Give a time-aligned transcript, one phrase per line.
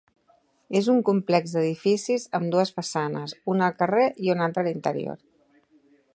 [0.79, 5.23] És un complex d'edificis amb dues façanes, una al carrer i una altra a l'interior.